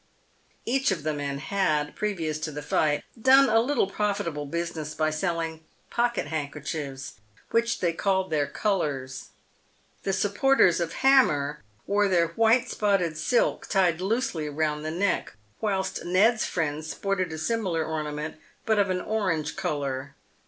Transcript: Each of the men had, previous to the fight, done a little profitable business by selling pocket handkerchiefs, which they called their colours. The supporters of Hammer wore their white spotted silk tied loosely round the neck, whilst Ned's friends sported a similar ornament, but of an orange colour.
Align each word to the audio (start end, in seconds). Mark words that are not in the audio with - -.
Each 0.65 0.89
of 0.89 1.03
the 1.03 1.13
men 1.13 1.37
had, 1.37 1.95
previous 1.95 2.39
to 2.39 2.51
the 2.51 2.63
fight, 2.63 3.03
done 3.21 3.49
a 3.49 3.59
little 3.59 3.85
profitable 3.85 4.47
business 4.47 4.95
by 4.95 5.11
selling 5.11 5.63
pocket 5.91 6.25
handkerchiefs, 6.25 7.19
which 7.51 7.81
they 7.81 7.93
called 7.93 8.31
their 8.31 8.47
colours. 8.47 9.27
The 10.01 10.11
supporters 10.11 10.79
of 10.79 10.91
Hammer 11.05 11.61
wore 11.85 12.07
their 12.07 12.29
white 12.29 12.67
spotted 12.67 13.15
silk 13.15 13.67
tied 13.67 14.01
loosely 14.01 14.49
round 14.49 14.83
the 14.83 14.89
neck, 14.89 15.35
whilst 15.59 16.03
Ned's 16.03 16.47
friends 16.47 16.89
sported 16.89 17.31
a 17.31 17.37
similar 17.37 17.85
ornament, 17.85 18.37
but 18.65 18.79
of 18.79 18.89
an 18.89 19.01
orange 19.01 19.55
colour. 19.55 20.15